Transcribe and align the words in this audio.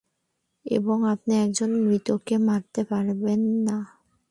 এবং 0.65 0.97
আপনি 1.13 1.33
একজন 1.45 1.71
মৃতকে 1.83 2.35
মারতে 2.47 2.81
পারবেন 2.83 3.41
না। 3.65 3.77